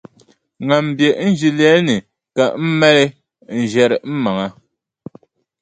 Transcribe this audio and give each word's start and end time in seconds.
Ŋan 0.67 0.85
be 0.97 1.07
n 1.27 1.31
ʒilɛli 1.39 1.81
ni 1.87 1.95
ka 2.35 2.43
m 2.63 2.65
mali 2.79 3.05
n-ʒiɛri 3.57 3.97
m 4.09 4.13
maŋa. 4.23 4.47